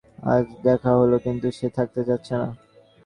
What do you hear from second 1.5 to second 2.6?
সে থাকতে চাচ্ছে না।